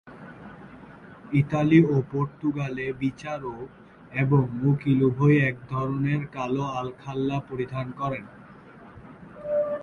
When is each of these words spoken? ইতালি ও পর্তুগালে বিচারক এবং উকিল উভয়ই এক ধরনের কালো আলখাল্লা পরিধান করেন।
ইতালি 1.33 1.79
ও 1.85 1.95
পর্তুগালে 2.11 2.85
বিচারক 2.93 3.67
এবং 4.13 4.41
উকিল 4.63 4.99
উভয়ই 5.03 5.39
এক 5.49 5.55
ধরনের 5.69 6.21
কালো 6.27 6.63
আলখাল্লা 6.79 7.37
পরিধান 7.49 7.87
করেন। 7.91 8.25